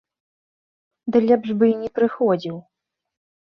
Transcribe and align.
Ды 1.11 1.17
лепш 1.27 1.47
бы 1.61 1.69
і 1.73 1.77
не 1.83 1.89
прыходзіў. 2.01 2.57